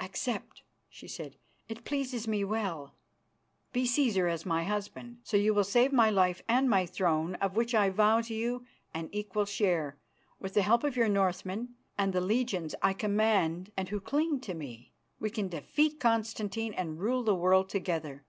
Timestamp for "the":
10.54-10.62, 12.14-12.22, 17.22-17.34